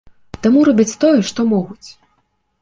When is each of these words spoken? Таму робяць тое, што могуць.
Таму 0.45 0.63
робяць 0.69 0.97
тое, 1.03 1.19
што 1.33 1.47
могуць. 1.53 1.89